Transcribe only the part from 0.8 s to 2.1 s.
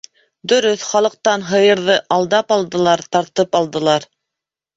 халыҡтан һыйырҙы